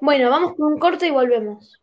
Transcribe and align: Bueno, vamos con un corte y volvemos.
Bueno, 0.00 0.30
vamos 0.30 0.54
con 0.56 0.72
un 0.72 0.78
corte 0.78 1.06
y 1.06 1.10
volvemos. 1.10 1.78